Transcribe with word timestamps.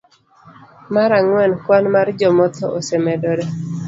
Mar 0.93 1.09
ang'wen, 1.19 1.51
kwan 1.63 1.85
mag 1.95 2.07
jomotho 2.19 2.65
osemedore. 2.77 3.45